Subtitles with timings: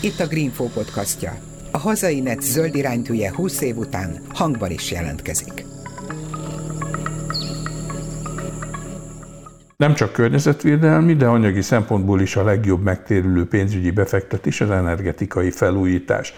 [0.00, 1.38] Itt a Greenfo podcastja.
[1.70, 5.64] A hazai net zöld iránytűje 20 év után hangban is jelentkezik.
[9.76, 16.34] Nem csak környezetvédelmi, de anyagi szempontból is a legjobb megtérülő pénzügyi befektetés az energetikai felújítás.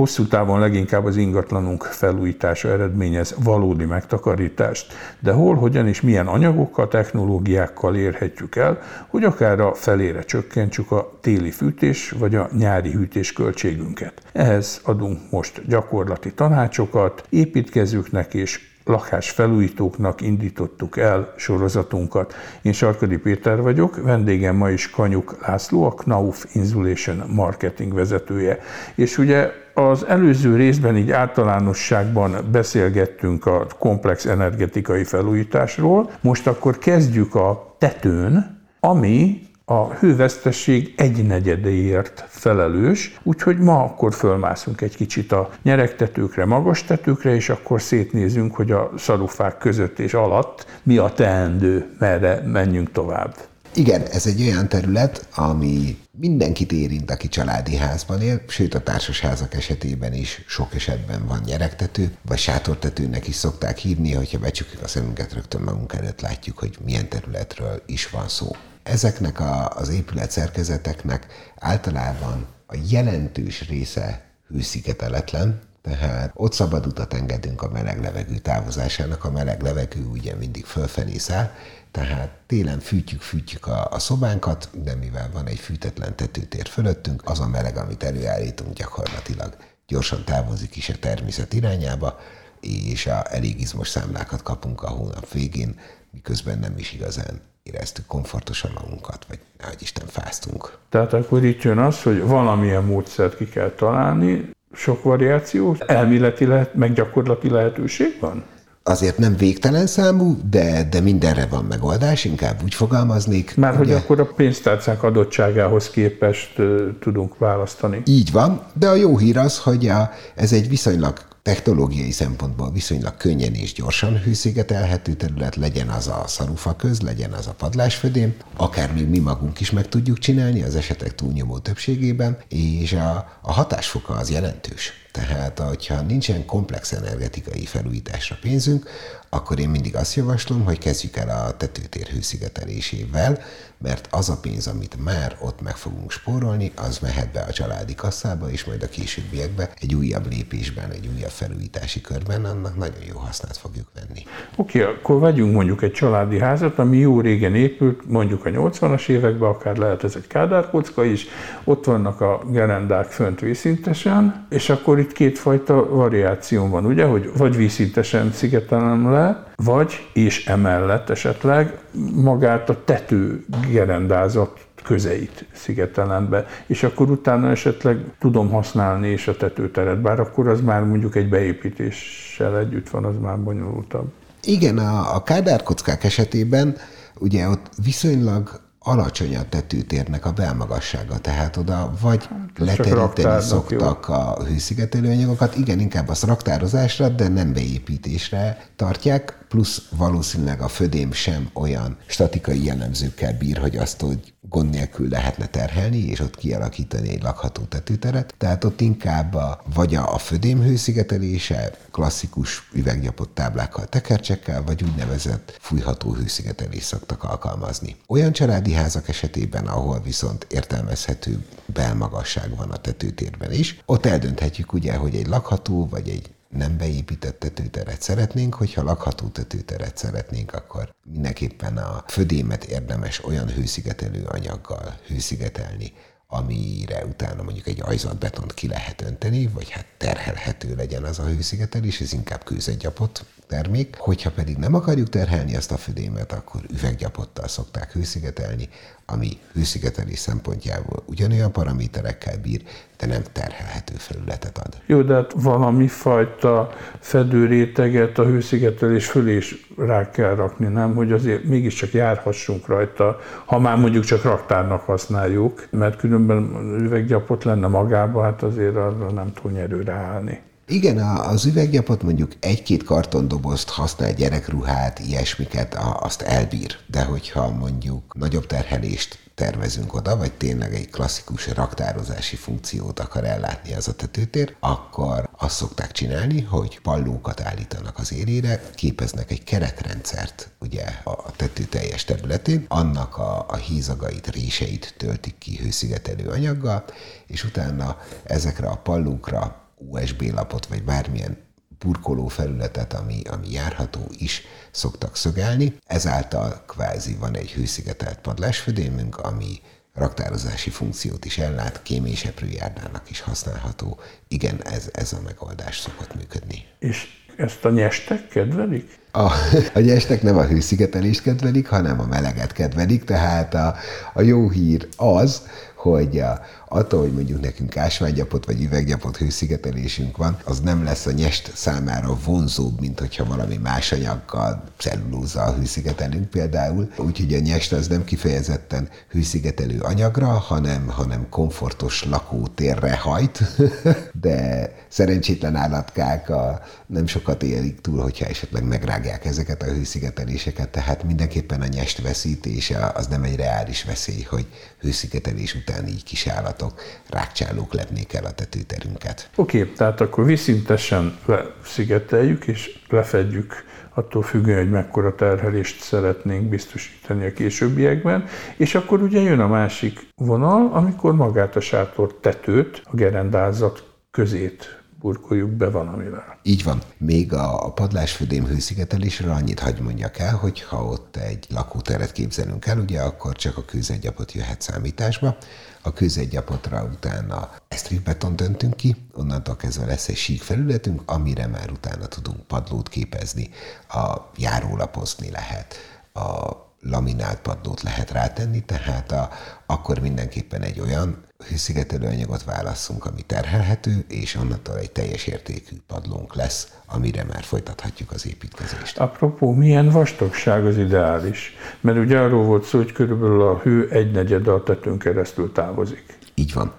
[0.00, 6.88] Hosszú távon leginkább az ingatlanunk felújítása eredményez valódi megtakarítást, de hol, hogyan és milyen anyagokkal,
[6.88, 8.78] technológiákkal érhetjük el,
[9.08, 14.22] hogy akár a felére csökkentsük a téli fűtés vagy a nyári hűtés költségünket.
[14.32, 22.34] Ehhez adunk most gyakorlati tanácsokat építkezőknek és lakásfelújítóknak indítottuk el sorozatunkat.
[22.62, 28.58] Én Sarkadi Péter vagyok, vendégem ma is Kanyuk László, a Knauf Insulation marketing vezetője.
[28.94, 29.50] És ugye
[29.88, 38.58] az előző részben így általánosságban beszélgettünk a komplex energetikai felújításról, most akkor kezdjük a tetőn,
[38.80, 47.34] ami a hővesztesség egynegyedéért felelős, úgyhogy ma akkor fölmászunk egy kicsit a nyeregtetőkre, magas tetőkre,
[47.34, 53.34] és akkor szétnézünk, hogy a szarufák között és alatt mi a teendő, merre menjünk tovább.
[53.74, 59.54] Igen, ez egy olyan terület, ami mindenkit érint, aki családi házban él, sőt a társasházak
[59.54, 65.32] esetében is sok esetben van nyeregtető, vagy sátortetőnek is szokták hívni, hogyha becsukjuk a szemünket,
[65.32, 68.50] rögtön magunk előtt látjuk, hogy milyen területről is van szó.
[68.82, 71.26] Ezeknek a, az épület szerkezeteknek
[71.56, 79.30] általában a jelentős része hőszigeteletlen, tehát ott szabad utat engedünk a meleg levegő távozásának, a
[79.30, 81.50] meleg levegő ugye mindig fölfelé száll,
[81.90, 87.40] tehát télen fűtjük, fűtjük a, a szobánkat, de mivel van egy fűtetlen tetőtér fölöttünk, az
[87.40, 92.18] a meleg, amit előállítunk gyakorlatilag gyorsan távozik is a természet irányába,
[92.60, 95.78] és a elég izmos számlákat kapunk a hónap végén,
[96.10, 100.78] miközben nem is igazán éreztük komfortosan magunkat, vagy nehogy Isten fáztunk.
[100.88, 106.74] Tehát akkor itt jön az, hogy valamilyen módszert ki kell találni, sok variáció, elméleti lehet,
[106.74, 108.44] meg gyakorlati lehetőség van?
[108.82, 113.56] Azért nem végtelen számú, de, de mindenre van megoldás, inkább úgy fogalmaznék.
[113.56, 116.60] Már hogy akkor a pénztárcák adottságához képest
[117.00, 118.02] tudunk választani.
[118.04, 123.16] Így van, de a jó hír az, hogy a, ez egy viszonylag technológiai szempontból viszonylag
[123.16, 128.92] könnyen és gyorsan hőszigetelhető terület, legyen az a szarufa köz, legyen az a padlásfödém, akár
[128.92, 134.14] még mi magunk is meg tudjuk csinálni az esetek túlnyomó többségében, és a, a hatásfoka
[134.14, 134.92] az jelentős.
[135.12, 138.88] Tehát, hogyha nincsen komplex energetikai felújításra pénzünk,
[139.28, 143.38] akkor én mindig azt javaslom, hogy kezdjük el a tetőtér hőszigetelésével,
[143.82, 147.94] mert az a pénz, amit már ott meg fogunk spórolni, az mehet be a családi
[147.94, 153.18] kasszába, és majd a későbbiekben egy újabb lépésben, egy újabb felújítási körben annak nagyon jó
[153.18, 154.22] hasznát fogjuk venni.
[154.56, 159.08] Oké, okay, akkor vegyünk mondjuk egy családi házat, ami jó régen épült, mondjuk a 80-as
[159.08, 161.26] években, akár lehet ez egy kádárkocka is,
[161.64, 167.56] ott vannak a gerendák fönt vízszintesen, és akkor itt kétfajta variáció van, ugye, hogy vagy
[167.56, 171.78] vízszintesen szigetelem le, vagy és emellett esetleg
[172.14, 179.36] magát a tető gerendázat közeit szigetelem be, és akkor utána esetleg tudom használni és a
[179.36, 184.12] tetőteret, bár akkor az már mondjuk egy beépítéssel együtt van, az már bonyolultabb.
[184.42, 186.76] Igen, a, a kádárkockák esetében
[187.18, 194.14] ugye ott viszonylag alacsony a tetőtérnek a belmagassága, tehát oda vagy hát, leteríteni szoktak jó.
[194.14, 201.50] a hőszigetelőanyagokat, igen, inkább az raktározásra, de nem beépítésre tartják, plusz valószínűleg a födém sem
[201.52, 207.22] olyan statikai jellemzőkkel bír, hogy azt, hogy gond nélkül lehetne terhelni, és ott kialakítani egy
[207.22, 208.34] lakható tetőteret.
[208.38, 216.14] Tehát ott inkább a, vagy a, födém hőszigetelése, klasszikus üveggyapott táblákkal, tekercsekkel, vagy úgynevezett fújható
[216.14, 217.96] hőszigetelést szoktak alkalmazni.
[218.06, 224.94] Olyan családi házak esetében, ahol viszont értelmezhető belmagasság van a tetőtérben is, ott eldönthetjük ugye,
[224.94, 231.76] hogy egy lakható vagy egy nem beépített tetőteret szeretnénk, hogyha lakható tetőteret szeretnénk, akkor mindenképpen
[231.76, 235.92] a födémet érdemes olyan hőszigetelő anyaggal hőszigetelni,
[236.26, 241.24] amire utána mondjuk egy ajzat betont ki lehet önteni, vagy hát terhelhető legyen az a
[241.24, 243.96] hőszigetelés, ez inkább kőzetgyapot termék.
[243.98, 248.68] Hogyha pedig nem akarjuk terhelni azt a födémet, akkor üveggyapottal szokták hőszigetelni,
[249.06, 252.62] ami hőszigetelés szempontjából ugyanolyan paraméterekkel bír,
[253.00, 254.74] de nem terhelhető felületet ad.
[254.86, 260.94] Jó, de hát valami fajta fedőréteget a hőszigetelés fölé is rá kell rakni, nem?
[260.94, 267.66] Hogy azért mégiscsak járhassunk rajta, ha már mondjuk csak raktárnak használjuk, mert különben üveggyapot lenne
[267.66, 270.40] magába, hát azért arra nem túl nyerő ráállni.
[270.70, 276.76] Igen, az üveggyapot mondjuk egy-két kartondobozt használ, gyerekruhát, ilyesmiket, azt elbír.
[276.86, 283.74] De hogyha mondjuk nagyobb terhelést tervezünk oda, vagy tényleg egy klasszikus raktározási funkciót akar ellátni
[283.74, 290.50] az a tetőtér, akkor azt szokták csinálni, hogy pallókat állítanak az élére, képeznek egy keretrendszert
[290.60, 296.84] ugye a tető teljes területén, annak a, a hízagait, réseit töltik ki hőszigetelő anyaggal,
[297.26, 301.38] és utána ezekre a pallókra USB lapot, vagy bármilyen
[301.78, 305.76] burkoló felületet, ami, ami járható is szoktak szögelni.
[305.86, 309.60] Ezáltal kvázi van egy hőszigetelt padlásfödémünk, ami
[309.94, 313.98] raktározási funkciót is ellát, kéményseprőjárdának is használható.
[314.28, 316.64] Igen, ez, ez a megoldás szokott működni.
[316.78, 317.06] És
[317.36, 318.98] ezt a nyestek kedvelik?
[319.12, 319.32] A,
[319.74, 323.74] a nyestek nem a hőszigetelést kedvelik, hanem a meleget kedvelik, tehát a,
[324.14, 325.42] a jó hír az,
[325.80, 331.12] hogy a, attól, hogy mondjuk nekünk ásványgyapot vagy üveggyapot hőszigetelésünk van, az nem lesz a
[331.12, 336.90] nyest számára vonzóbb, mint hogyha valami más anyaggal, cellulózzal hőszigetelünk például.
[336.96, 343.42] Úgyhogy a nyest az nem kifejezetten hőszigetelő anyagra, hanem, hanem komfortos lakótérre hajt,
[344.20, 351.02] de szerencsétlen állatkák a, nem sokat élik túl, hogyha esetleg megrágják ezeket a hőszigeteléseket, tehát
[351.02, 354.46] mindenképpen a nyest veszítése az nem egy reális veszély, hogy
[354.80, 359.30] hőszigetelés után így kis állat állatok, rákcsálók lepnék el a tetőterünket.
[359.36, 363.64] Oké, okay, tehát akkor viszintesen leszigeteljük és lefedjük
[363.94, 368.24] attól függően, hogy mekkora terhelést szeretnénk biztosítani a későbbiekben,
[368.56, 374.79] és akkor ugye jön a másik vonal, amikor magát a sátor tetőt, a gerendázat közét
[375.00, 376.38] burkoljuk be valamivel.
[376.42, 376.82] Így van.
[376.98, 382.78] Még a padlásfödém hőszigetelésre annyit hagy mondjak el, hogy ha ott egy lakóteret képzelünk el,
[382.78, 385.36] ugye akkor csak a kőzetgyapot jöhet számításba.
[385.82, 392.06] A kőzetgyapotra utána esztrikbeton döntünk ki, onnantól kezdve lesz egy sík felületünk, amire már utána
[392.06, 393.50] tudunk padlót képezni,
[393.88, 395.74] a járólapozni lehet,
[396.12, 399.28] a laminált padlót lehet rátenni, tehát a,
[399.66, 406.34] akkor mindenképpen egy olyan hőszigetelő anyagot válasszunk, ami terhelhető, és onnantól egy teljes értékű padlónk
[406.34, 408.98] lesz, amire már folytathatjuk az építkezést.
[408.98, 411.56] Apropó, milyen vastagság az ideális?
[411.80, 416.18] Mert ugye arról volt szó, hogy körülbelül a hő egynegyed a tetőn keresztül távozik.
[416.34, 416.72] Így van.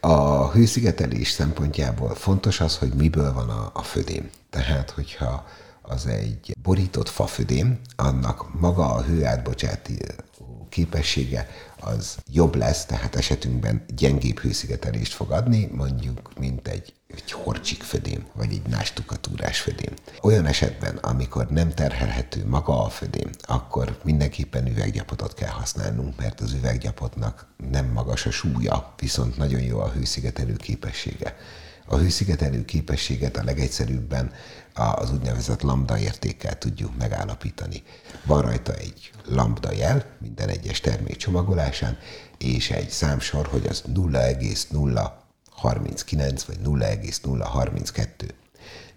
[0.00, 4.30] A hőszigetelés szempontjából fontos az, hogy miből van a, a födém.
[4.50, 5.46] Tehát, hogyha
[5.82, 9.94] az egy borított fafödém, annak maga a hőátbocsátó
[10.68, 11.48] képessége
[11.80, 18.26] az jobb lesz, tehát esetünkben gyengébb hőszigetelést fog adni, mondjuk, mint egy, egy horcsik födém,
[18.32, 19.94] vagy egy nástukatúrás födém.
[20.22, 26.52] Olyan esetben, amikor nem terhelhető maga a födém, akkor mindenképpen üveggyapotot kell használnunk, mert az
[26.52, 31.36] üveggyapotnak nem magas a súlya, viszont nagyon jó a hőszigetelő képessége.
[31.86, 34.32] A hőszigetelő képességet a legegyszerűbben
[34.74, 37.82] az úgynevezett lambda értékkel tudjuk megállapítani.
[38.24, 41.98] Van rajta egy lambda jel minden egyes termék csomagolásán,
[42.38, 48.34] és egy számsor, hogy az 0,039 vagy 0,032.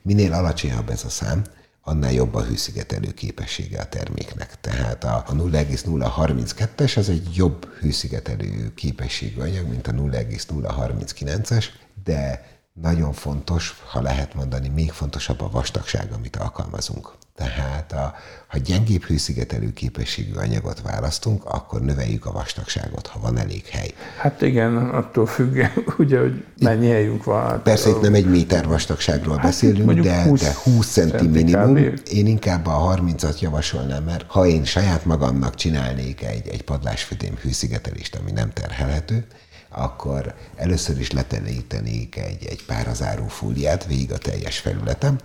[0.01, 1.43] Minél alacsonyabb ez a szám,
[1.87, 4.59] annál jobb a hőszigetelő képessége a terméknek.
[4.61, 11.65] Tehát a, a 0,032-es az egy jobb hőszigetelő képességű anyag, mint a 0,039-es,
[12.03, 12.45] de
[12.81, 17.13] nagyon fontos, ha lehet mondani, még fontosabb a vastagság, amit alkalmazunk.
[17.35, 18.13] Tehát a,
[18.47, 23.93] ha gyengébb hőszigetelő képességű anyagot választunk, akkor növeljük a vastagságot, ha van elég hely.
[24.17, 25.59] Hát igen, attól függ,
[25.97, 27.43] ugye, hogy mennyi helyünk van.
[27.43, 31.77] Hát Persze itt nem egy méter vastagságról hát beszélünk, de 20, de 20 centi minimum.
[32.11, 38.15] Én inkább a 30-at javasolnám, mert ha én saját magamnak csinálnék egy, egy padlásfödém hőszigetelést,
[38.15, 39.25] ami nem terhelhető,
[39.69, 45.17] akkor először is letelenítenék egy, egy párazáró fóliát végig a teljes felületem,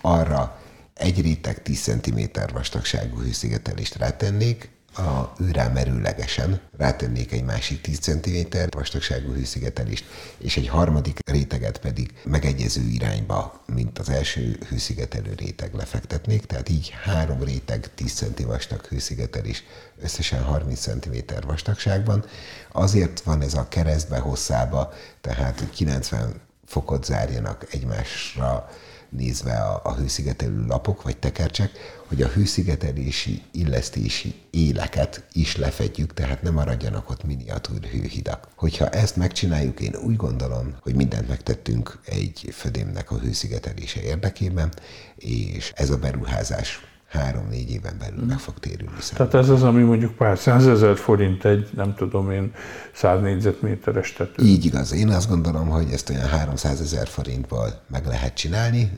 [0.00, 0.58] arra
[0.98, 2.20] egy réteg 10 cm
[2.52, 10.04] vastagságú hőszigetelést rátennék, a őrá merőlegesen rátennék egy másik 10 cm vastagságú hőszigetelést,
[10.38, 16.94] és egy harmadik réteget pedig megegyező irányba, mint az első hőszigetelő réteg lefektetnék, tehát így
[17.04, 19.64] három réteg 10 cm vastag hőszigetelés
[20.02, 22.24] összesen 30 cm vastagságban.
[22.72, 28.68] Azért van ez a keresztbe hosszába, tehát 90 fokot zárjanak egymásra
[29.08, 31.70] nézve a, a hőszigetelő lapok vagy tekercsek,
[32.06, 38.48] hogy a hőszigetelési, illesztési éleket is lefedjük, tehát nem maradjanak ott miniatúr hőhidak.
[38.54, 44.72] Hogyha ezt megcsináljuk, én úgy gondolom, hogy mindent megtettünk egy födémnek a hőszigetelése érdekében,
[45.16, 48.96] és ez a beruházás három-négy éven belül meg fog térülni.
[49.14, 52.52] Tehát ez az, ami mondjuk pár százezer forint egy, nem tudom én,
[52.92, 54.44] száz négyzetméteres tető.
[54.44, 54.92] Így igaz.
[54.92, 58.90] Én azt gondolom, hogy ezt olyan 300 ezer forintból meg lehet csinálni,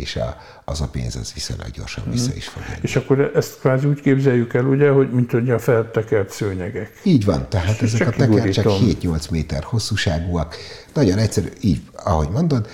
[0.00, 2.12] és a, az a pénz az viszonylag gyorsan hmm.
[2.12, 2.80] vissza is fog jönni.
[2.82, 7.00] És akkor ezt kvázi úgy képzeljük el, ugye, hogy mint ugye a feltekert szőnyegek.
[7.02, 10.56] Így van, tehát és ezek a teker csak 7-8 méter hosszúságúak.
[10.94, 12.68] Nagyon egyszerű, így, ahogy mondod,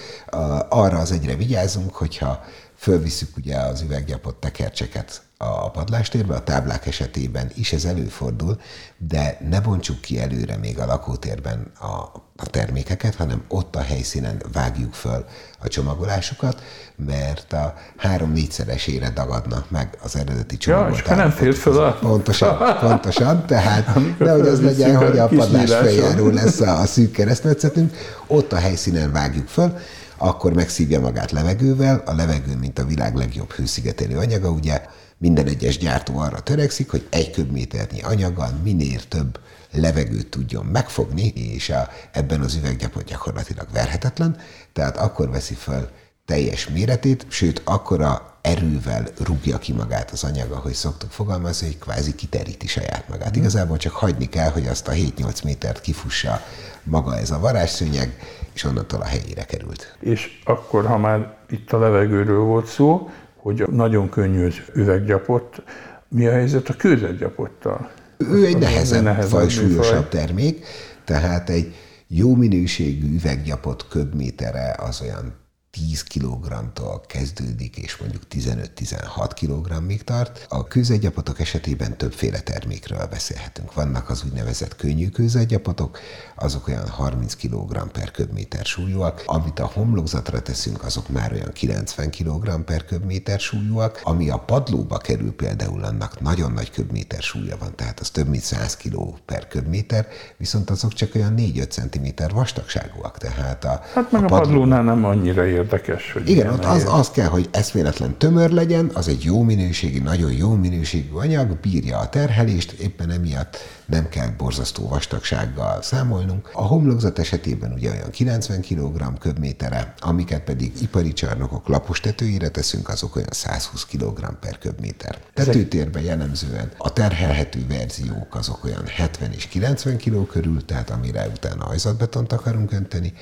[0.69, 2.45] arra az egyre vigyázunk, hogyha
[2.85, 8.61] fölviszük ugye az üveggyapott tekercseket a padlástérbe, a táblák esetében is ez előfordul,
[8.97, 14.43] de ne bontsuk ki előre még a lakótérben a, a termékeket, hanem ott a helyszínen
[14.53, 15.25] vágjuk föl
[15.63, 16.63] a csomagolásokat,
[16.97, 20.97] mert a három-négyszeresére dagadnak meg az eredeti csomagok.
[20.97, 21.93] Ja, és nem fér föl a...
[21.93, 27.97] Pontosan, pontosan, tehát nehogy az legyen, hogy a padlás feljáró lesz a, a szűk keresztmetszetünk,
[28.27, 29.79] ott a helyszínen vágjuk föl,
[30.17, 34.83] akkor megszívja magát levegővel, a levegő, mint a világ legjobb hőszigetelő anyaga, ugye
[35.25, 39.41] minden egyes gyártó arra törekszik, hogy egy köbméternyi anyaggal minél több
[39.73, 44.37] levegőt tudjon megfogni, és a, ebben az üveggyapot gyakorlatilag verhetetlen,
[44.73, 45.91] tehát akkor veszi fel
[46.27, 52.15] teljes méretét, sőt, akkora erővel rúgja ki magát az anyaga, hogy szoktuk fogalmazni, hogy kvázi
[52.15, 53.37] kiteríti saját magát.
[53.37, 53.41] Mm.
[53.41, 56.41] Igazából csak hagyni kell, hogy azt a 7-8 métert kifussa
[56.83, 58.19] maga ez a varázsszőnyeg,
[58.53, 59.97] és onnantól a helyére került.
[60.01, 63.11] És akkor, ha már itt a levegőről volt szó,
[63.45, 65.63] hogy nagyon könnyű az üveggyapott,
[66.09, 67.91] mi a helyzet a kőzetgyapottal?
[68.19, 70.67] Ő egy nehezebb, nehezebb faj, súlyosabb termék,
[71.05, 71.75] tehát egy
[72.07, 75.35] jó minőségű üveggyapot köbmétere az olyan
[75.75, 80.47] 10 kg-tól kezdődik, és mondjuk 15-16 kg-ig tart.
[80.49, 83.75] A kőzetgyapotok esetében többféle termékről beszélhetünk.
[83.75, 85.99] Vannak az úgynevezett könnyű kőzetgyapotok,
[86.35, 89.23] azok olyan 30 kg per köbméter súlyúak.
[89.27, 94.01] Amit a homlokzatra teszünk, azok már olyan 90 kg per köbméter súlyúak.
[94.03, 98.43] Ami a padlóba kerül például, annak nagyon nagy köbméter súlya van, tehát az több mint
[98.43, 103.19] 100 kg per köbméter, viszont azok csak olyan 4-5 cm vastagságúak.
[103.19, 106.13] Tehát a, hát meg a, a padlónál nem annyira ér érdekes.
[106.13, 110.33] Hogy Igen, ott az, az kell, hogy eszméletlen tömör legyen, az egy jó minőségi, nagyon
[110.33, 116.51] jó minőségű anyag, bírja a terhelést, éppen emiatt nem kell borzasztó vastagsággal számolnunk.
[116.53, 122.89] A homlokzat esetében ugye olyan 90 kg köbmétere, amiket pedig ipari csarnokok lapos tetőire teszünk,
[122.89, 125.19] azok olyan 120 kg per köbméter.
[125.35, 131.65] Tetőtérben jellemzően a terhelhető verziók azok olyan 70 és 90 kg körül, tehát amire utána
[131.65, 133.13] ajzatbetont akarunk önteni,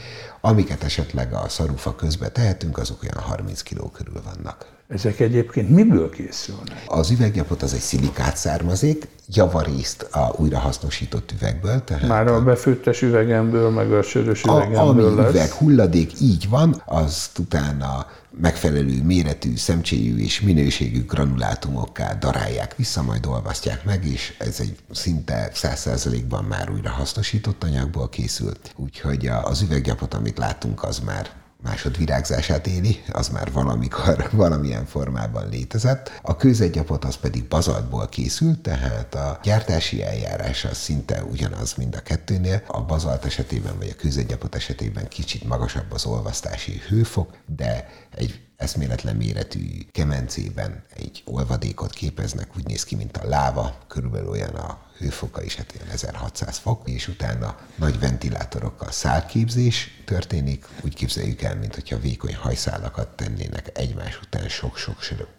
[0.41, 4.67] amiket esetleg a szarufa közbe tehetünk, azok olyan 30 kg körül vannak.
[4.93, 6.85] Ezek egyébként miből készülnek?
[6.87, 11.85] Az üveggyapot az egy szilikát származék, javarészt a újrahasznosított üvegből.
[11.85, 15.31] Tehát Már a befőttes üvegemből, meg a sörös üvegemből a, ami lesz.
[15.31, 18.07] üveg hulladék így van, az utána
[18.41, 25.51] megfelelő méretű, szemcséjű és minőségű granulátumokká darálják vissza, majd olvasztják meg, és ez egy szinte
[25.55, 28.75] 100%-ban már újra hasznosított anyagból készült.
[28.77, 36.21] Úgyhogy az üveggyapot, amit látunk, az már másodvirágzását éli, az már valamikor valamilyen formában létezett.
[36.23, 42.01] A kőzetgyapot az pedig bazaltból készült, tehát a gyártási eljárás az szinte ugyanaz, mind a
[42.01, 42.63] kettőnél.
[42.67, 49.17] A bazalt esetében vagy a kőzetgyapot esetében kicsit magasabb az olvasztási hőfok, de egy eszméletlen
[49.17, 55.43] méretű kemencében egy olvadékot képeznek, úgy néz ki, mint a láva, körülbelül olyan a hőfoka
[55.43, 60.67] is, hát 1600 fok, és utána nagy ventilátorokkal szálképzés történik.
[60.85, 64.97] Úgy képzeljük el, mint hogyha vékony hajszálakat tennének egymás után sok-sok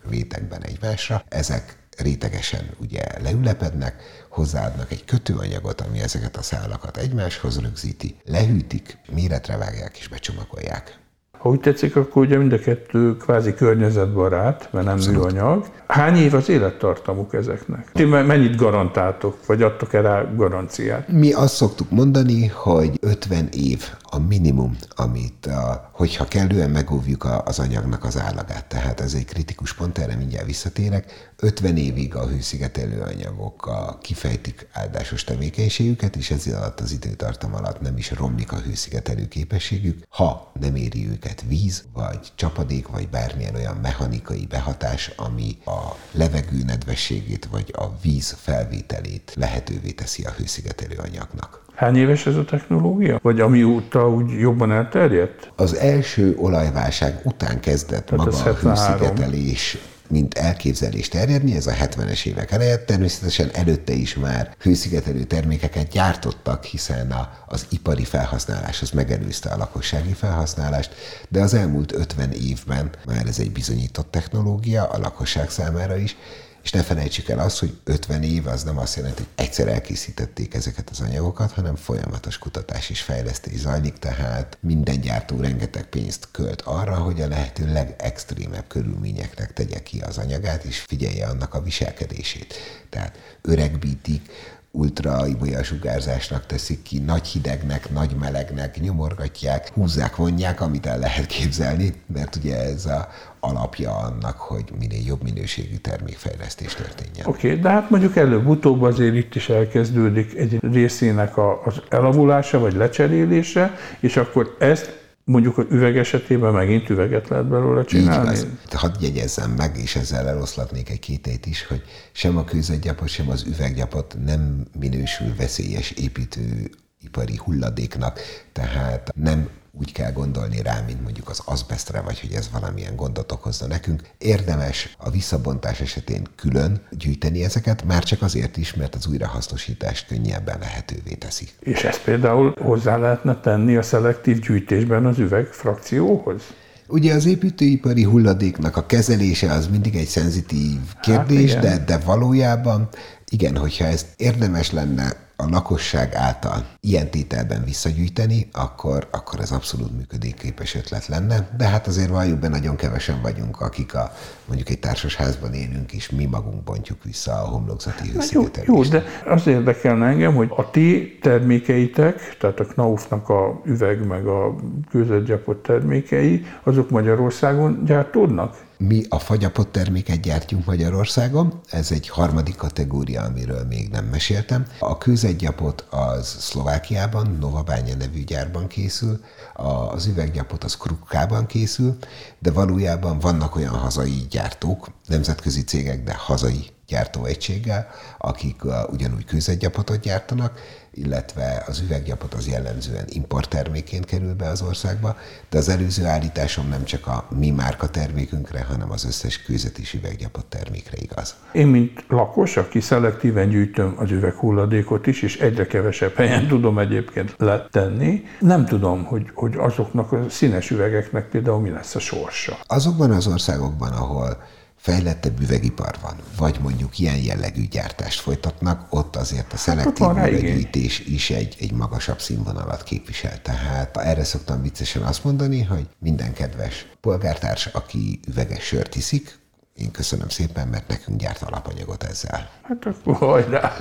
[0.09, 1.23] rétegben egymásra.
[1.27, 9.57] Ezek rétegesen ugye leülepednek, hozzáadnak egy kötőanyagot, ami ezeket a szálakat egymáshoz rögzíti, lehűtik, méretre
[9.57, 11.01] vágják és becsomagolják.
[11.43, 15.23] Ha úgy tetszik, akkor ugye mind a kettő kvázi környezetbarát, mert nem Abszolút.
[15.23, 15.65] műanyag.
[15.87, 17.91] Hány év az élettartamuk ezeknek?
[17.93, 21.07] Ti mennyit garantáltok, vagy adtok erre garanciát?
[21.07, 27.59] Mi azt szoktuk mondani, hogy 50 év a minimum, amit, a, hogyha kellően megóvjuk az
[27.59, 28.65] anyagnak az állagát.
[28.65, 31.32] Tehát ez egy kritikus pont, erre mindjárt visszatérek.
[31.43, 37.81] 50 évig a hőszigetelő anyagok a, kifejtik áldásos tevékenységüket, és ez alatt az időtartam alatt
[37.81, 43.55] nem is romlik a hőszigetelő képességük, ha nem éri őket víz, vagy csapadék, vagy bármilyen
[43.55, 50.95] olyan mechanikai behatás, ami a levegő nedvességét, vagy a víz felvételét lehetővé teszi a hőszigetelő
[50.97, 51.65] anyagnak.
[51.75, 53.19] Hány éves ez a technológia?
[53.21, 55.51] Vagy amióta úgy jobban elterjedt?
[55.55, 59.77] Az első olajválság után kezdett Tehát maga a hőszigetelés
[60.09, 66.63] mint elképzelés terjedni, ez a 70-es évek eleje, természetesen előtte is már hőszigetelő termékeket gyártottak,
[66.63, 70.93] hiszen a, az ipari felhasználás az megelőzte a lakossági felhasználást,
[71.29, 76.15] de az elmúlt 50 évben már ez egy bizonyított technológia a lakosság számára is,
[76.63, 80.53] és ne felejtsük el azt, hogy 50 év az nem azt jelenti, hogy egyszer elkészítették
[80.53, 86.61] ezeket az anyagokat, hanem folyamatos kutatás és fejlesztés zajlik, tehát minden gyártó rengeteg pénzt költ
[86.61, 92.53] arra, hogy a lehető legextrémebb körülményeknek tegye ki az anyagát, és figyelje annak a viselkedését.
[92.89, 94.29] Tehát öregbítik,
[94.75, 95.25] ultra
[95.63, 102.35] sugárzásnak teszik ki, nagy hidegnek, nagy melegnek, nyomorgatják, húzzák, vonják, amit el lehet képzelni, mert
[102.35, 103.07] ugye ez a
[103.39, 107.25] alapja annak, hogy minél jobb minőségű termékfejlesztés történjen.
[107.25, 112.73] Oké, okay, de hát mondjuk előbb-utóbb azért itt is elkezdődik egy részének az elavulása vagy
[112.73, 118.37] lecserélése, és akkor ezt Mondjuk az üveg esetében megint üveget lehet belőle csinálni?
[118.37, 118.47] Így.
[118.71, 123.43] Hadd jegyezzem meg, és ezzel eloszlatnék egy kétét is, hogy sem a kőzetgyapot, sem az
[123.47, 128.19] üveggyapot nem minősül veszélyes építőipari hulladéknak,
[128.51, 129.49] tehát nem
[129.79, 134.01] úgy kell gondolni rá, mint mondjuk az azbestre, vagy hogy ez valamilyen gondot okozna nekünk.
[134.17, 140.59] Érdemes a visszabontás esetén külön gyűjteni ezeket, már csak azért is, mert az újrahasznosítást könnyebben
[140.59, 141.47] lehetővé teszi.
[141.59, 146.41] És ezt például hozzá lehetne tenni a szelektív gyűjtésben az üveg frakcióhoz?
[146.87, 152.89] Ugye az építőipari hulladéknak a kezelése az mindig egy szenzitív kérdés, hát de, de valójában
[153.29, 159.97] igen, hogyha ezt érdemes lenne a lakosság által ilyen tételben visszagyűjteni, akkor, akkor ez abszolút
[159.97, 164.11] működőképes ötlet lenne, de hát azért valljuk be, nagyon kevesen vagyunk, akik a,
[164.45, 168.67] mondjuk egy társasházban élünk, és mi magunk bontjuk vissza a homlokzati hőszigetelést.
[168.67, 174.07] Jó, jó, de az érdekelne engem, hogy a ti termékeitek, tehát a Knaufnak a üveg
[174.07, 174.55] meg a
[174.89, 178.55] kőzetgyapott termékei, azok Magyarországon gyártódnak?
[178.87, 184.65] Mi a fagyapott terméket gyártjuk Magyarországon, ez egy harmadik kategória, amiről még nem meséltem.
[184.79, 189.23] A kőzetgyapot az Szlovákiában, Novabánya nevű gyárban készül,
[189.53, 191.97] az üveggyapot az Krukkában készül,
[192.39, 197.87] de valójában vannak olyan hazai gyártók, nemzetközi cégek, de hazai gyártóegységgel,
[198.17, 200.59] akik uh, ugyanúgy kőzetgyapotot gyártanak,
[200.93, 205.17] illetve az üveggyapot az jellemzően importterméként kerül be az országba,
[205.49, 209.93] de az előző állításom nem csak a mi márka termékünkre, hanem az összes kőzet és
[209.93, 211.35] üveggyapot termékre igaz.
[211.51, 217.35] Én, mint lakos, aki szelektíven gyűjtöm az üveghulladékot is, és egyre kevesebb helyen tudom egyébként
[217.37, 222.57] letenni, nem tudom, hogy, hogy azoknak a színes üvegeknek például mi lesz a sorsa.
[222.67, 224.37] Azokban az országokban, ahol
[224.83, 230.99] fejlettebb üvegipar van, vagy mondjuk ilyen jellegű gyártást folytatnak, ott azért a hát szelektív üveggyűjtés
[230.99, 233.41] is egy, egy magasabb színvonalat képvisel.
[233.41, 239.41] Tehát erre szoktam viccesen azt mondani, hogy minden kedves polgártárs, aki üveges sört iszik,
[239.75, 242.49] én köszönöm szépen, mert nekünk gyárt alapanyagot ezzel.
[242.61, 243.77] Hát akkor hajrá!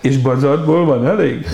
[0.00, 1.46] És bazaltból van elég?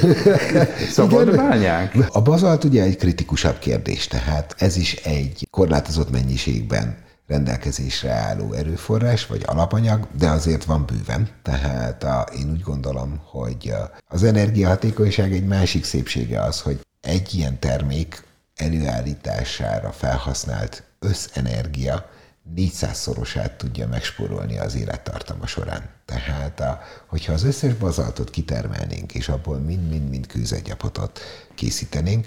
[0.91, 1.97] Szabad bányák?
[2.13, 9.27] A bazalt ugye egy kritikusabb kérdés, tehát ez is egy korlátozott mennyiségben rendelkezésre álló erőforrás,
[9.27, 11.29] vagy alapanyag, de azért van bőven.
[11.43, 13.75] Tehát a, én úgy gondolom, hogy
[14.09, 18.25] az energiahatékonyság egy másik szépsége az, hogy egy ilyen termék
[18.57, 22.11] előállítására felhasznált összenergia
[22.57, 25.89] 400-szorosát tudja megspórolni az élettartama során.
[26.05, 31.21] Tehát, a, hogyha az összes bazaltot kitermelnénk, és abból mind-mind-mind kőzetgyapotot
[31.55, 32.27] készítenénk,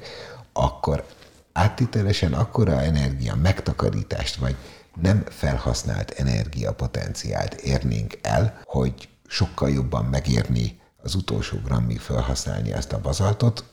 [0.54, 1.06] akkor
[1.54, 4.56] áttételesen akkora energia megtakarítást, vagy
[5.02, 13.02] nem felhasznált energiapotenciált érnénk el, hogy sokkal jobban megérni az utolsó grammig felhasználni ezt a
[13.02, 13.64] bazaltot,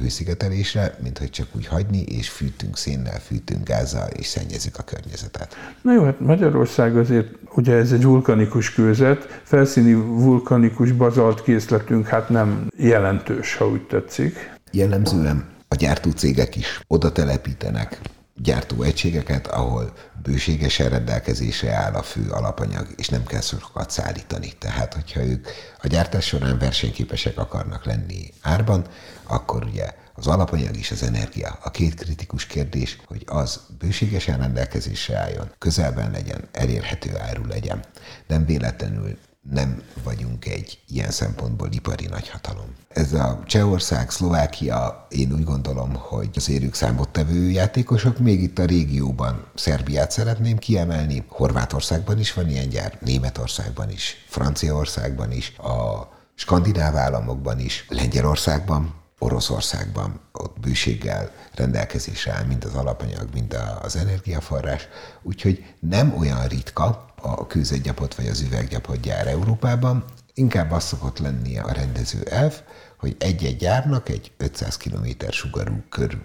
[0.00, 5.54] hőszigetelésre, mint hogy csak úgy hagyni, és fűtünk szénnel, fűtünk gázzal, és szennyezzük a környezetet.
[5.82, 12.28] Na jó, hát Magyarország azért, ugye ez egy vulkanikus kőzet, felszíni vulkanikus bazalt készletünk hát
[12.28, 14.54] nem jelentős, ha úgy tetszik.
[14.70, 18.00] Jellemzően a gyártócégek is oda telepítenek
[18.42, 24.52] gyártóegységeket, ahol bőségesen rendelkezésre áll a fő alapanyag, és nem kell sokat szállítani.
[24.58, 25.48] Tehát, hogyha ők
[25.82, 28.86] a gyártás során versenyképesek akarnak lenni árban,
[29.22, 31.58] akkor ugye az alapanyag és az energia.
[31.62, 37.84] A két kritikus kérdés, hogy az bőségesen rendelkezésre álljon, közelben legyen, elérhető áru legyen.
[38.26, 39.18] Nem véletlenül
[39.50, 42.74] nem vagyunk egy ilyen szempontból ipari nagyhatalom.
[42.88, 48.64] Ez a Csehország, Szlovákia, én úgy gondolom, hogy az érők számottevő játékosok, még itt a
[48.64, 56.96] régióban Szerbiát szeretném kiemelni, Horvátországban is van ilyen gyár, Németországban is, Franciaországban is, a skandináv
[56.96, 60.20] államokban is, Lengyelországban, Oroszországban.
[60.32, 64.88] Ott bőséggel rendelkezésre áll mind az alapanyag, mind az energiaforrás,
[65.22, 70.04] úgyhogy nem olyan ritka, a kőzetgyapot vagy az üveggyapot gyár Európában.
[70.34, 72.54] Inkább az szokott lenni a rendező elv,
[72.98, 76.18] hogy egy-egy gyárnak egy 500 km sugarú kör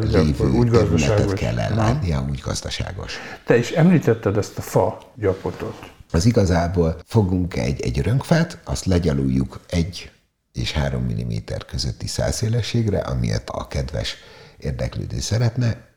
[0.00, 3.18] lévő úgy területet kell ellátnia, úgy gazdaságos.
[3.46, 5.92] Te is említetted ezt a fa gyapotot.
[6.10, 10.10] Az igazából fogunk egy, egy rönkfát, azt legyaluljuk egy
[10.52, 14.16] és 3 mm közötti szálszélességre, amilyet a kedves
[14.58, 15.92] érdeklődő szeretne,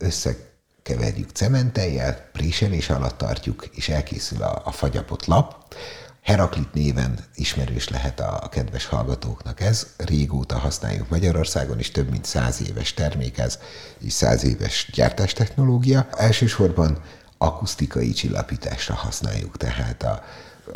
[0.84, 5.76] összekeverjük cementeljel, préselés alatt tartjuk, és elkészül a, a fagyapott lap.
[6.22, 9.88] Heraklit néven ismerős lehet a kedves hallgatóknak ez.
[9.98, 13.60] Régóta használjuk Magyarországon, és több mint száz éves termék ez,
[14.00, 16.08] és száz éves gyártástechnológia.
[16.12, 17.02] Elsősorban
[17.38, 20.24] akusztikai csillapításra használjuk, tehát a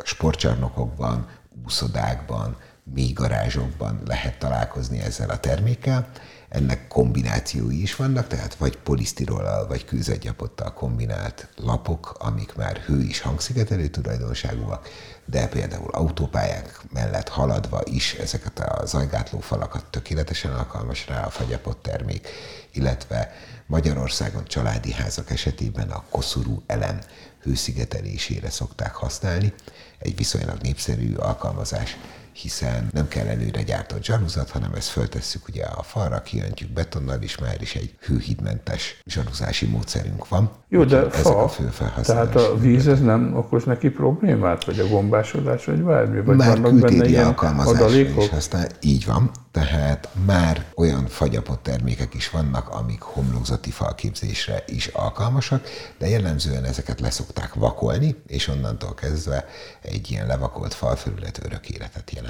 [0.04, 1.28] sportcsarnokokban,
[1.66, 2.58] úszodákban,
[2.94, 6.10] mély garázsokban lehet találkozni ezzel a termékkel.
[6.50, 13.20] Ennek kombinációi is vannak, tehát vagy polisztirollal, vagy kőzetgyapottal kombinált lapok, amik már hő- és
[13.20, 14.88] hangszigetelő tulajdonságúak,
[15.26, 21.82] de például autópályák mellett haladva is ezeket a zajgátló falakat tökéletesen alkalmas rá a fagyapott
[21.82, 22.28] termék,
[22.72, 23.34] illetve
[23.66, 27.00] Magyarországon családi házak esetében a koszorú elem
[27.42, 29.54] hőszigetelésére szokták használni.
[30.00, 31.98] Egy viszonylag népszerű alkalmazás
[32.36, 37.38] hiszen nem kell előre gyártott zsaruzat, hanem ezt föltesszük ugye a falra, kiöntjük betonnal, és
[37.38, 40.52] már is egy hőhídmentes zsaruzási módszerünk van.
[40.70, 41.70] Jó, de ezek fa, a fő
[42.02, 46.22] Tehát a víz ez nem okoz neki problémát, vagy a gombásodás, vagy bármi?
[46.22, 46.58] Vagy már
[46.92, 49.32] ilyen alkalmazásra is aztán így van.
[49.52, 55.68] Tehát már olyan fagyapott termékek is vannak, amik homlokzati falképzésre is alkalmasak,
[55.98, 59.46] de jellemzően ezeket leszokták vakolni, és onnantól kezdve
[59.82, 62.25] egy ilyen levakolt falfelület örök életet jelent.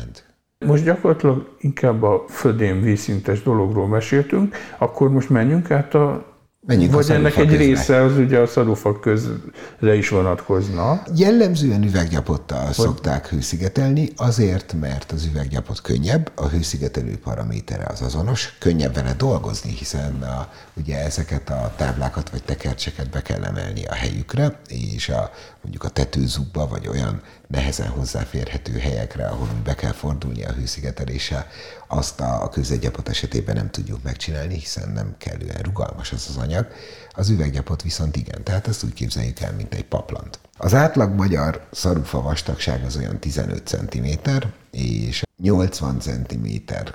[0.65, 6.35] Most gyakorlatilag inkább a födén vízszintes dologról meséltünk, akkor most menjünk át a
[6.67, 7.57] Menjünk Vagy ennek egy közre.
[7.63, 11.01] része az ugye a szarufak közre is vonatkozna.
[11.15, 12.73] Jellemzően üveggyapottal Hogy...
[12.73, 19.71] szokták hőszigetelni, azért, mert az üveggyapot könnyebb, a hőszigetelő paramétere az azonos, könnyebb vele dolgozni,
[19.71, 25.31] hiszen a, ugye ezeket a táblákat vagy tekercseket be kell emelni a helyükre, és a,
[25.65, 31.47] mondjuk a tetőzubba, vagy olyan nehezen hozzáférhető helyekre, ahol be kell fordulni a hőszigeteléssel,
[31.87, 36.67] azt a közegyapot esetében nem tudjuk megcsinálni, hiszen nem kellően rugalmas az az anyag.
[37.11, 40.39] Az üveggyapot viszont igen, tehát ezt úgy képzeljük el, mint egy paplant.
[40.57, 44.29] Az átlag magyar szarufa vastagság az olyan 15 cm,
[44.71, 46.45] és 80 cm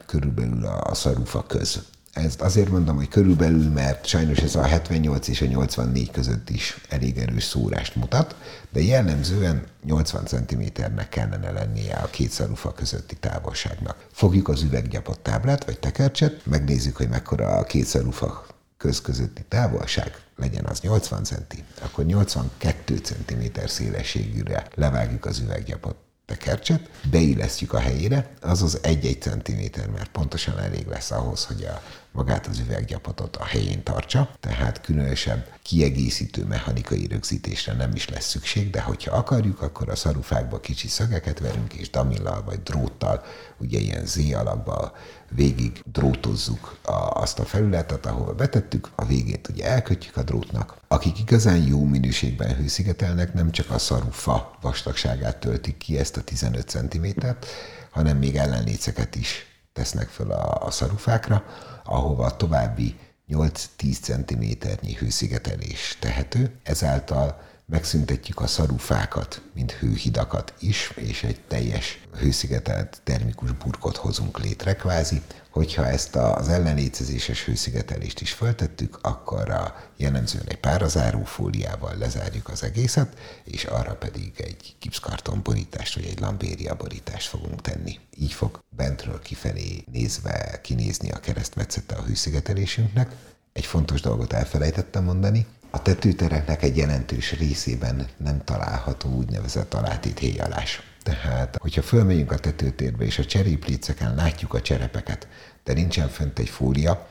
[0.06, 1.83] körülbelül a szarufa köz.
[2.12, 6.80] Ezt azért mondom, hogy körülbelül, mert sajnos ez a 78 és a 84 között is
[6.88, 8.36] elég erős szórást mutat,
[8.72, 14.06] de jellemzően 80 cm-nek kellene lennie a két szarufa közötti távolságnak.
[14.12, 18.46] Fogjuk az üveggyapott táblát vagy tekercset, megnézzük, hogy mekkora a két szarufa
[18.76, 26.90] köz közötti távolság, legyen az 80 cm, akkor 82 cm szélességűre levágjuk az üveggyapott tekercset,
[27.10, 32.58] beillesztjük a helyére, azaz 1-1 cm, mert pontosan elég lesz ahhoz, hogy a magát az
[32.58, 39.16] üveggyapotot a helyén tartsa, tehát különösebb kiegészítő mechanikai rögzítésre nem is lesz szükség, de hogyha
[39.16, 43.24] akarjuk, akkor a szarufákba kicsi szögeket verünk, és damillal vagy dróttal,
[43.58, 44.92] ugye ilyen Z alakba
[45.30, 50.76] végig drótozzuk a, azt a felületet, ahol betettük, a végét ugye elkötjük a drótnak.
[50.88, 56.68] Akik igazán jó minőségben hőszigetelnek, nem csak a szarufa vastagságát töltik ki, ezt a 15
[56.68, 57.46] cm-t,
[57.90, 59.49] hanem még ellenléceket is
[59.80, 61.44] tesznek föl a, a szarufákra,
[61.84, 67.40] ahova további 8-10 cm-nyi hőszigetelés tehető, ezáltal
[67.70, 75.22] megszüntetjük a szarufákat, mint hőhidakat is, és egy teljes hőszigetelt termikus burkot hozunk létre kvázi.
[75.50, 82.62] Hogyha ezt az ellenlétezéses hőszigetelést is föltettük, akkor a jellemzően egy párazáró fóliával lezárjuk az
[82.62, 87.98] egészet, és arra pedig egy gipszkarton borítást, vagy egy lambéria borítást fogunk tenni.
[88.16, 93.11] Így fog bentről kifelé nézve kinézni a keresztmetszete a hőszigetelésünknek.
[93.52, 100.83] Egy fontos dolgot elfelejtettem mondani, a tetőtereknek egy jelentős részében nem található úgynevezett alátít héjalás.
[101.02, 105.28] Tehát, hogyha fölmegyünk a tetőtérbe, és a cserépléceken látjuk a cserepeket,
[105.64, 107.06] de nincsen fönt egy fólia,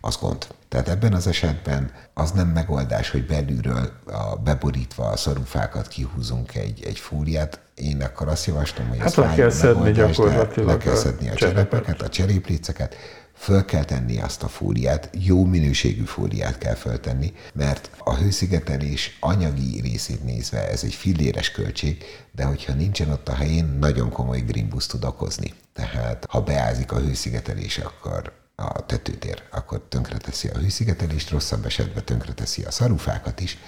[0.00, 0.46] az gond.
[0.68, 6.82] Tehát ebben az esetben az nem megoldás, hogy belülről a beborítva a szarufákat kihúzunk egy,
[6.84, 7.60] egy fóliát.
[7.74, 12.02] Én akkor azt javaslom, hogy hát le kell szedni gyakorlatilag le kell szedni a cserepeket,
[12.02, 12.94] a cserépléceket,
[13.38, 19.80] föl kell tenni azt a fóliát, jó minőségű fóliát kell föltenni, mert a hőszigetelés anyagi
[19.80, 24.86] részét nézve ez egy filléres költség, de hogyha nincsen ott a helyén, nagyon komoly grimbus
[24.86, 25.52] tud okozni.
[25.72, 32.64] Tehát ha beázik a hőszigetelés, akkor a tetőtér, akkor tönkreteszi a hőszigetelést, rosszabb esetben tönkreteszi
[32.64, 33.58] a szarufákat is,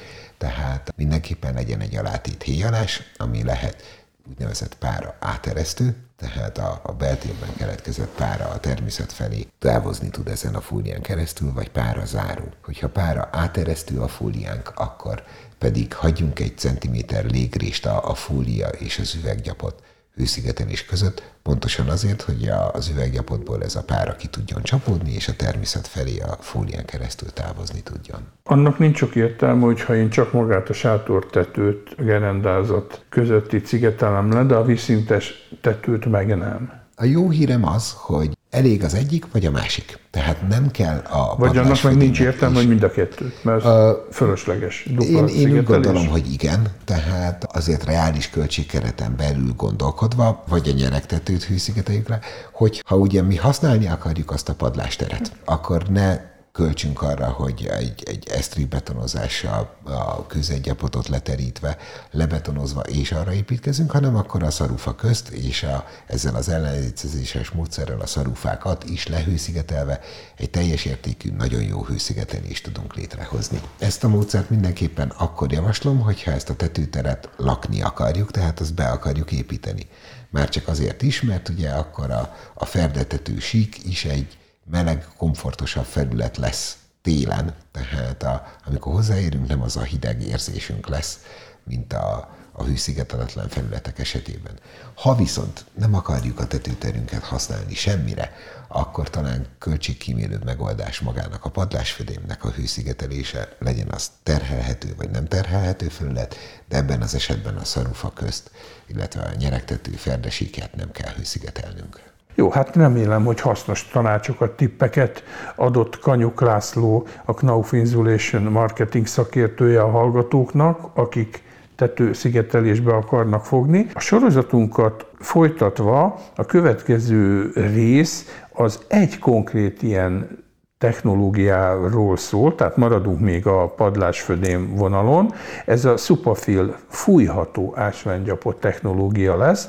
[0.40, 7.54] Tehát mindenképpen legyen egy alátét héjalás, ami lehet úgynevezett pára áteresztő, tehát a, a beltérben
[7.56, 12.44] keletkezett pára a természet felé távozni tud ezen a fólián keresztül, vagy pára záró.
[12.64, 15.24] Hogyha pára áteresztő a fóliánk, akkor
[15.58, 19.82] pedig hagyjunk egy centiméter légrést a, a fólia és az üveggyapot
[20.20, 25.36] hőszigetelés között, pontosan azért, hogy az üveggyapotból ez a pára ki tudjon csapódni, és a
[25.36, 28.20] természet felé a fólián keresztül távozni tudjon.
[28.44, 34.44] Annak nincs sok értelme, hogyha én csak magát a sátortetőt, a gerendázat közötti szigetelem le,
[34.44, 36.72] de a vízszintes tetőt meg nem.
[36.96, 39.98] A jó hírem az, hogy elég az egyik, vagy a másik.
[40.10, 43.72] Tehát nem kell a Vagy annak meg nincs értelme, hogy mind a kettő, mert uh,
[44.12, 44.86] fölösleges.
[44.98, 51.44] Én, én úgy gondolom, hogy igen, tehát azért reális költségkereten belül gondolkodva, vagy a nyeregtetőt
[51.44, 52.18] hűszigeteljük le,
[52.52, 58.02] hogy ha ugye mi használni akarjuk azt a padlásteret, akkor ne költsünk arra, hogy egy,
[58.06, 61.76] egy esztri betonozással a közegyapotot leterítve,
[62.10, 68.00] lebetonozva és arra építkezünk, hanem akkor a szarufa közt és a, ezzel az ellenőrzéses módszerrel
[68.00, 70.00] a szarufákat is lehőszigetelve
[70.36, 73.60] egy teljes értékű, nagyon jó hőszigetelést tudunk létrehozni.
[73.78, 78.88] Ezt a módszert mindenképpen akkor javaslom, hogyha ezt a tetőteret lakni akarjuk, tehát azt be
[78.88, 79.86] akarjuk építeni.
[80.30, 84.38] Már csak azért is, mert ugye akkor a, a ferdetető sík is egy
[84.70, 91.18] meleg, komfortosabb felület lesz télen, tehát a, amikor hozzáérünk, nem az a hideg érzésünk lesz,
[91.64, 94.58] mint a, a hűszigeteletlen felületek esetében.
[94.94, 98.32] Ha viszont nem akarjuk a tetőterünket használni semmire,
[98.68, 105.88] akkor talán költségkímélőbb megoldás magának a padlásfödémnek a hőszigetelése, legyen az terhelhető vagy nem terhelhető
[105.88, 106.36] felület,
[106.68, 108.50] de ebben az esetben a szarufa közt,
[108.86, 112.09] illetve a nyeregtető ferdesíket nem kell hőszigetelnünk.
[112.34, 115.24] Jó, hát remélem, hogy hasznos tanácsokat, tippeket
[115.56, 121.42] adott Kanyuk László, a Knauf Insulation marketing szakértője a hallgatóknak, akik
[121.76, 123.86] tető szigetelésbe akarnak fogni.
[123.94, 130.38] A sorozatunkat folytatva a következő rész az egy konkrét ilyen
[130.80, 135.32] technológiáról szól, tehát maradunk még a padlásfödém vonalon.
[135.66, 139.68] Ez a Supafil fújható ásványgyapot technológia lesz,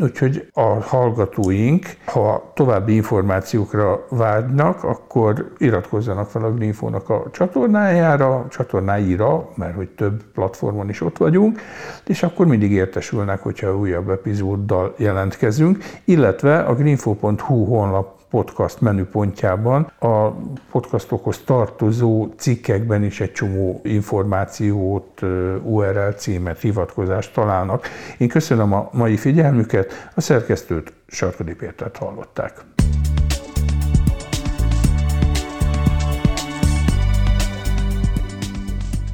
[0.00, 9.48] úgyhogy a hallgatóink, ha további információkra vágynak, akkor iratkozzanak fel a Greenfónak a csatornájára, csatornáira,
[9.54, 11.60] mert hogy több platformon is ott vagyunk,
[12.06, 20.28] és akkor mindig értesülnek, hogyha újabb epizóddal jelentkezünk, illetve a greenfo.hu honlap podcast menüpontjában a
[20.70, 25.22] podcastokhoz tartozó cikkekben is egy csomó információt,
[25.62, 27.86] URL címet, hivatkozást találnak.
[28.18, 32.64] Én köszönöm a mai figyelmüket, a szerkesztőt Sarkadi Pétert hallották.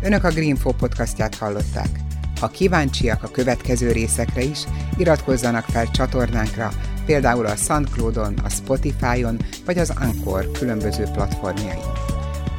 [0.03, 1.89] Önök a Greenfo podcastját hallották.
[2.41, 4.65] Ha kíváncsiak a következő részekre is,
[4.97, 6.71] iratkozzanak fel csatornánkra,
[7.07, 11.81] például a SoundCloud-on, a Spotify-on vagy az Anchor különböző platformjain.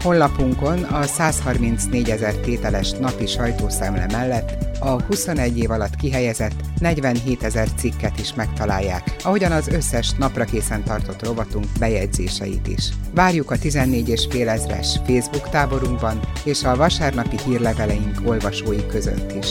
[0.02, 7.68] Honlapunkon a 134 ezer tételes napi sajtószemle mellett a 21 év alatt kihelyezett 47 ezer
[7.78, 12.90] cikket is megtalálják, ahogyan az összes napra készen tartott rovatunk bejegyzéseit is.
[13.14, 19.48] Várjuk a 14 és fél ezres Facebook táborunkban és a vasárnapi hírleveleink olvasói között is.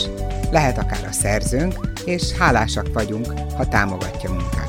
[0.50, 4.65] Lehet akár a szerzőnk, és hálásak vagyunk, ha támogatja munkát.